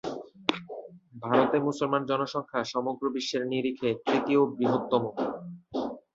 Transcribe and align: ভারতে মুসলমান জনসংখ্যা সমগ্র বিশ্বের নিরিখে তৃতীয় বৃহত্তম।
ভারতে 1.23 1.57
মুসলমান 1.67 2.01
জনসংখ্যা 2.05 2.61
সমগ্র 2.73 3.03
বিশ্বের 3.15 3.43
নিরিখে 3.51 3.89
তৃতীয় 4.05 4.41
বৃহত্তম। 4.51 5.03